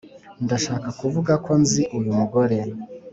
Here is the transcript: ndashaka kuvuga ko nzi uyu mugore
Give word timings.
ndashaka 0.45 0.87
kuvuga 0.99 1.33
ko 1.45 1.51
nzi 1.61 1.81
uyu 1.97 2.11
mugore 2.19 2.57